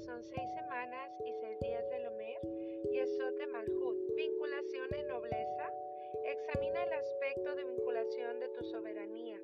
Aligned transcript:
son 0.00 0.22
seis 0.22 0.48
semanas 0.54 1.10
y 1.26 1.32
seis 1.40 1.58
días 1.60 1.84
de 1.90 1.98
Lomer, 2.00 2.40
y 2.90 2.98
Esot 2.98 3.36
de 3.36 3.46
Malhut, 3.48 3.96
vinculación 4.16 4.88
en 4.94 5.08
nobleza, 5.08 5.72
examina 6.24 6.82
el 6.84 6.92
aspecto 6.92 7.54
de 7.54 7.64
vinculación 7.64 8.40
de 8.40 8.48
tu 8.48 8.64
soberanía. 8.64 9.38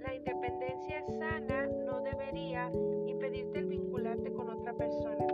La 0.00 0.14
independencia 0.14 1.04
sana, 1.06 1.66
no 1.66 2.00
debería 2.00 2.70
impedirte 3.06 3.60
el 3.60 3.66
vincularte 3.66 4.32
con 4.32 4.50
otra 4.50 4.72
persona. 4.74 5.26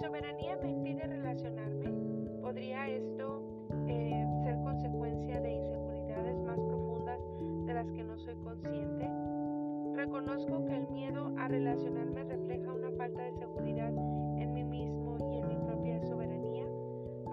soberanía 0.00 0.56
me 0.62 0.70
impide 0.70 1.06
relacionarme? 1.06 1.90
¿Podría 2.40 2.88
esto 2.88 3.42
eh, 3.86 4.26
ser 4.44 4.56
consecuencia 4.62 5.40
de 5.40 5.52
inseguridades 5.52 6.40
más 6.40 6.58
profundas 6.58 7.20
de 7.66 7.74
las 7.74 7.86
que 7.92 8.02
no 8.02 8.16
soy 8.18 8.34
consciente? 8.36 9.10
Reconozco 9.94 10.64
que 10.64 10.76
el 10.76 10.88
miedo 10.88 11.30
a 11.36 11.48
relacionarme 11.48 12.24
refleja 12.24 12.72
una 12.72 12.90
falta 12.92 13.22
de 13.22 13.32
seguridad 13.32 13.92
en 14.38 14.54
mí 14.54 14.64
mismo 14.64 15.18
y 15.30 15.38
en 15.38 15.48
mi 15.48 15.56
propia 15.66 16.00
soberanía. 16.06 16.64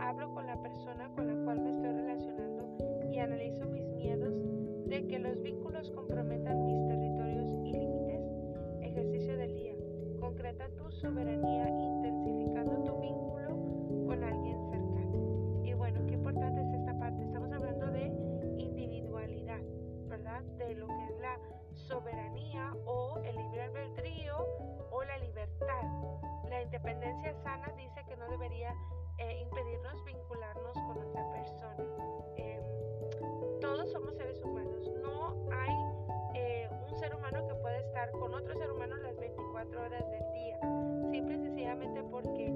Hablo 0.01 0.33
con 0.33 0.45
la 0.45 0.61
persona 0.61 1.09
con 1.15 1.27
la 1.27 1.45
cual 1.45 1.61
me 1.61 1.69
estoy 1.71 1.93
relacionando 1.93 2.67
y 3.09 3.17
analizo 3.17 3.65
mis 3.67 3.87
miedos 3.95 4.33
de 4.87 5.07
que 5.07 5.19
los 5.19 5.41
vínculos 5.41 5.89
comprometan 5.91 6.65
mis 6.65 6.85
territorios 6.85 7.47
y 7.63 7.71
límites. 7.71 8.21
Ejercicio 8.81 9.37
del 9.37 9.55
día. 9.55 9.73
Concreta 10.19 10.67
tu 10.75 10.91
soberanía 10.91 11.56
independencia 26.77 27.33
sana 27.43 27.73
dice 27.75 28.03
que 28.07 28.15
no 28.17 28.27
debería 28.29 28.71
eh, 29.17 29.39
impedirnos 29.41 30.05
vincularnos 30.05 30.73
con 30.73 30.97
otra 30.99 31.27
persona. 31.31 31.83
Em, 32.35 32.61
todos 33.59 33.91
somos 33.91 34.15
seres 34.15 34.39
humanos. 34.43 34.87
No 35.01 35.35
hay 35.51 35.73
eh, 36.35 36.69
un 36.87 36.95
ser 36.99 37.15
humano 37.15 37.47
que 37.47 37.55
pueda 37.55 37.79
estar 37.79 38.11
con 38.11 38.31
otro 38.31 38.53
ser 38.59 38.71
humano 38.71 38.95
las 38.97 39.17
24 39.17 39.81
horas 39.81 40.11
del 40.11 40.33
día. 40.33 40.59
Simple 41.09 41.33
y 41.33 41.39
sencillamente 41.39 42.03
porque 42.03 42.51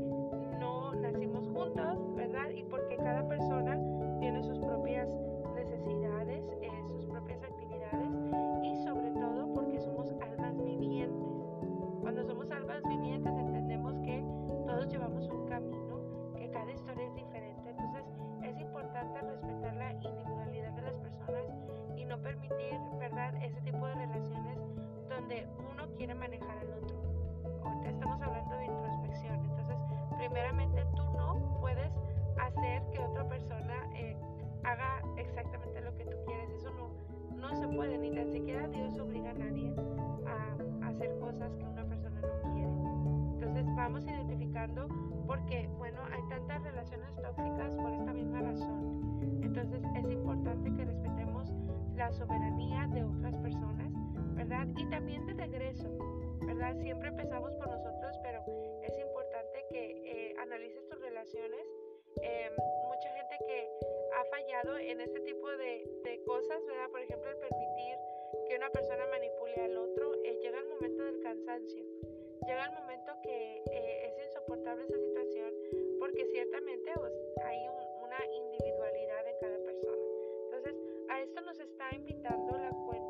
no 0.59 0.93
nacimos 0.93 1.47
juntos, 1.47 2.15
¿verdad? 2.15 2.49
Y 2.51 2.63
porque 2.65 2.97
cada 2.97 3.27
persona 3.27 3.75
tiene 4.19 4.43
sus 4.43 4.59
propias 4.59 5.00
quiere 26.01 26.15
manejar 26.15 26.57
al 26.57 26.83
otro. 26.83 26.97
Ahorita 27.63 27.89
estamos 27.91 28.19
hablando 28.23 28.55
de 28.55 28.65
introspección. 28.65 29.35
Entonces, 29.45 29.77
primeramente 30.17 30.83
tú 30.95 31.03
no 31.15 31.59
puedes 31.61 31.91
hacer 32.39 32.81
que 32.91 32.97
otra 32.97 33.29
persona 33.29 33.87
eh, 33.93 34.17
haga 34.63 35.03
exactamente 35.17 35.79
lo 35.79 35.95
que 35.97 36.05
tú 36.05 36.17
quieres. 36.25 36.49
Eso 36.55 36.71
no, 36.71 36.89
no 37.37 37.55
se 37.55 37.67
puede, 37.67 37.99
ni 37.99 38.15
tan 38.15 38.31
siquiera 38.31 38.67
Dios 38.69 38.97
obliga 38.97 39.29
a 39.29 39.33
nadie 39.35 39.75
a, 40.25 40.87
hacer 40.87 41.19
cosas 41.19 41.55
que 41.55 41.65
una 41.65 41.85
persona 41.85 42.19
no 42.19 42.51
quiere. 42.51 42.71
Entonces, 43.35 43.65
vamos 43.75 44.03
identificando 44.07 44.87
porque, 45.27 45.69
bueno, 45.77 45.99
hay 46.11 46.27
tantas 46.29 46.63
relaciones 46.63 47.15
tóxicas 47.21 47.75
por 47.75 47.91
esta 47.91 48.11
misma 48.11 48.41
razón. 48.41 49.39
Entonces, 49.43 49.83
es 49.95 50.09
importante 50.09 50.73
que 50.73 50.83
respetemos 50.83 51.53
la 51.95 52.11
soberanía 52.11 52.87
de 52.87 53.03
personas 53.03 53.30
y 54.77 54.89
también 54.89 55.25
de 55.25 55.33
regreso, 55.33 55.89
¿verdad? 56.45 56.75
Siempre 56.81 57.09
empezamos 57.09 57.51
por 57.55 57.67
nosotros, 57.67 58.15
pero 58.21 58.43
es 58.83 58.97
importante 58.99 59.65
que 59.69 59.81
eh, 60.05 60.35
analices 60.37 60.87
tus 60.87 60.99
relaciones. 60.99 61.65
Em, 62.21 62.53
mucha 62.87 63.09
gente 63.09 63.37
que 63.47 63.69
ha 64.13 64.25
fallado 64.25 64.77
en 64.77 65.01
este 65.01 65.19
tipo 65.21 65.49
de, 65.57 66.21
cosas, 66.25 66.63
¿verdad? 66.67 66.89
Por 66.91 67.01
ejemplo, 67.01 67.29
el 67.29 67.37
permitir 67.37 67.95
que 68.47 68.55
una 68.55 68.69
persona 68.69 69.07
manipule 69.07 69.55
al 69.55 69.77
otro, 69.77 70.13
eh, 70.23 70.37
llega 70.41 70.59
el 70.59 70.67
momento 70.67 71.03
del 71.03 71.19
cansancio. 71.21 71.83
Llega 72.45 72.65
el 72.65 72.71
momento 72.73 73.11
que 73.23 73.63
eh, 73.71 74.05
es 74.05 74.25
insoportable 74.27 74.83
esa 74.83 74.97
situación 74.99 75.51
porque 75.99 76.25
ciertamente 76.27 76.91
pues, 76.95 77.13
hay 77.43 77.57
una 78.03 78.19
individualidad 78.35 79.27
en 79.27 79.35
cada 79.39 79.57
persona. 79.65 80.03
Entonces, 80.45 80.75
a 81.09 81.21
esto 81.21 81.41
nos 81.41 81.59
está 81.59 81.89
invitando 81.95 82.57
la 82.57 82.69
cuenta 82.69 83.00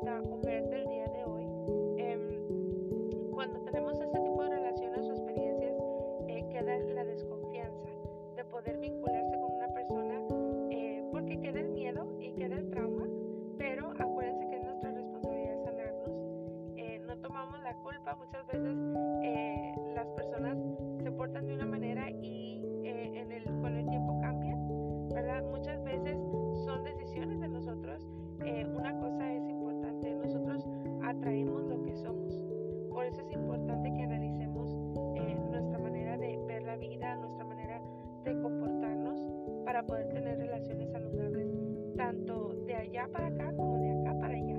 para 39.82 39.86
poder 39.86 40.08
tener 40.14 40.38
relaciones 40.38 40.90
saludables, 40.90 41.48
tanto 41.96 42.54
de 42.66 42.74
allá 42.74 43.08
para 43.12 43.26
acá 43.26 43.52
como 43.56 43.78
de 43.78 43.90
acá 43.90 44.18
para 44.20 44.34
allá, 44.34 44.56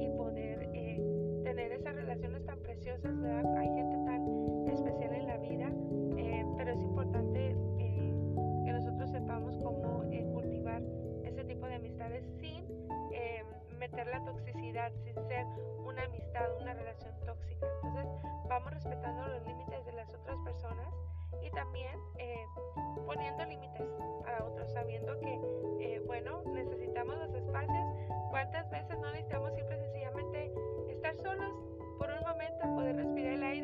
y 0.00 0.08
poder 0.16 0.70
eh, 0.74 1.40
tener 1.44 1.72
esas 1.72 1.94
relaciones 1.94 2.44
tan 2.44 2.58
preciosas. 2.60 3.20
¿verdad? 3.20 3.56
Hay 3.56 3.68
gente 3.68 3.96
tan 4.04 4.68
especial 4.68 5.14
en 5.14 5.26
la 5.26 5.36
vida, 5.38 5.72
eh, 6.16 6.44
pero 6.56 6.72
es 6.72 6.80
importante 6.80 7.56
que 7.78 8.72
nosotros 8.72 9.10
sepamos 9.10 9.56
cómo 9.62 10.02
cultivar 10.32 10.82
ese 11.24 11.44
tipo 11.44 11.66
de 11.66 11.74
amistades 11.74 12.24
sin 12.40 12.64
meter 13.78 14.06
la 14.06 14.24
toxicidad, 14.24 14.92
sin 15.04 15.14
ser 15.28 15.46
una 15.84 16.04
amistad, 16.04 16.46
una 16.60 16.72
relación 16.72 17.12
tóxica. 17.26 17.66
Entonces 17.82 18.06
vamos 18.48 18.72
respetando 18.72 19.28
los 19.28 19.46
límites 19.46 19.84
de 19.84 19.92
las 19.92 20.08
otras 20.14 20.38
personas 20.38 20.88
y 21.42 21.50
también 21.50 21.98
eh, 22.16 22.46
poniendo 23.04 23.44
límites 23.44 23.88
necesitamos 26.52 27.16
los 27.16 27.34
espacios. 27.34 27.84
¿Cuántas 28.30 28.70
veces 28.70 28.98
no 28.98 29.10
necesitamos 29.10 29.52
simple 29.54 29.76
sencillamente 29.78 30.52
estar 30.88 31.16
solos 31.22 31.52
por 31.98 32.10
un 32.10 32.20
momento, 32.20 32.62
poder 32.74 32.96
respirar 32.96 33.32
el 33.34 33.42
aire, 33.42 33.63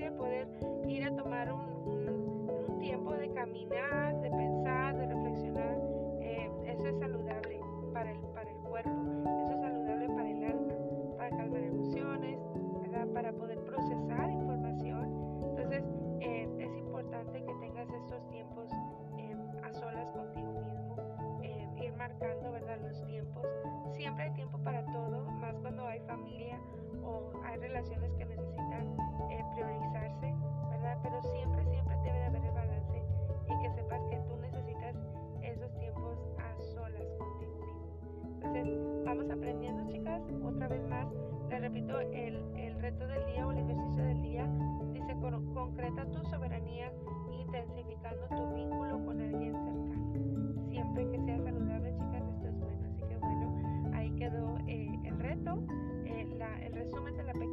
vamos 39.10 39.28
aprendiendo, 39.28 39.90
chicas. 39.90 40.22
Otra 40.44 40.68
vez 40.68 40.86
más, 40.88 41.06
les 41.50 41.60
repito, 41.60 41.98
el, 41.98 42.44
el 42.56 42.80
reto 42.80 43.08
del 43.08 43.26
día 43.26 43.44
o 43.44 43.50
el 43.50 43.58
ejercicio 43.58 44.04
del 44.04 44.22
día 44.22 44.48
dice, 44.92 45.16
con, 45.20 45.52
concreta 45.52 46.04
tu 46.12 46.24
soberanía 46.26 46.92
intensificando 47.32 48.28
tu 48.28 48.54
vínculo 48.54 49.04
con 49.04 49.20
alguien 49.20 49.52
cercano. 49.52 50.70
Siempre 50.70 51.10
que 51.10 51.18
sea 51.24 51.38
saludable, 51.42 51.92
chicas, 51.92 52.22
esto 52.36 52.48
es 52.48 52.60
bueno. 52.60 52.88
Así 52.88 53.02
que 53.02 53.16
bueno, 53.16 53.90
ahí 53.94 54.10
quedó 54.12 54.58
eh, 54.68 55.00
el 55.04 55.18
reto, 55.18 55.58
eh, 56.04 56.28
la, 56.38 56.64
el 56.64 56.72
resumen 56.72 57.16
de 57.16 57.24
la 57.24 57.32
pequeña 57.32 57.49